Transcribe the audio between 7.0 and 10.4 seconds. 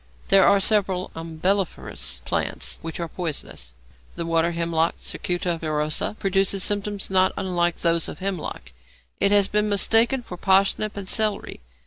not unlike those of hemlock; it has been mistaken for